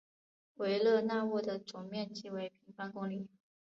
[0.55, 3.27] 维勒讷沃的总面积为平方公里。